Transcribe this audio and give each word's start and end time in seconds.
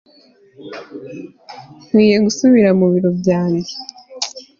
nkwiye 1.83 2.17
gusubira 2.25 2.69
mu 2.79 2.85
biro 2.93 3.09
byanjye 3.19 3.73